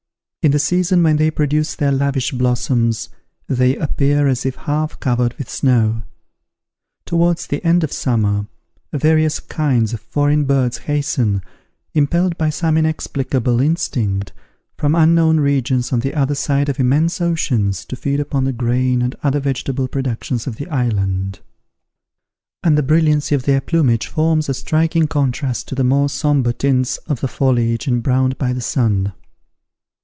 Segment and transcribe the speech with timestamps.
[0.43, 3.09] In the season when they produce their lavish blossoms,
[3.47, 6.01] they appear as if half covered with snow.
[7.05, 8.47] Towards the end of summer,
[8.91, 11.43] various kinds of foreign birds hasten,
[11.93, 14.33] impelled by some inexplicable instinct,
[14.75, 19.03] from unknown regions on the other side of immense oceans, to feed upon the grain
[19.03, 21.39] and other vegetable productions of the island;
[22.63, 26.97] and the brilliancy of their plumage forms a striking contrast to the more sombre tints
[27.05, 29.13] of the foliage embrowned by the sun.